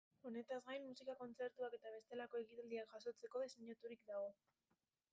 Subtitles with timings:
[0.27, 4.37] Honetaz gain, musika kontzertuak eta bestelako ekitaldiak jasotzeko diseinaturik dago.